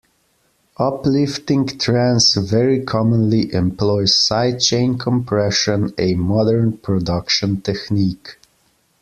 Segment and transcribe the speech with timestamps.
[0.77, 8.37] Uplifting trance very commonly employs side-chain compression, a modern production technique.